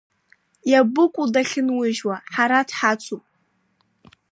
Иабыкәу 0.71 1.25
дахьынужьуа, 1.33 2.15
ҳара 2.33 2.59
дҳацуп… 2.69 3.23